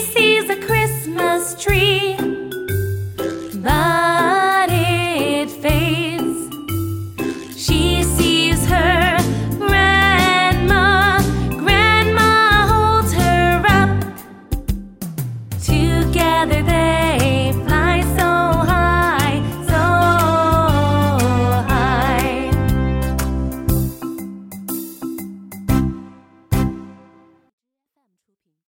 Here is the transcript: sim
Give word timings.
sim 0.00 0.31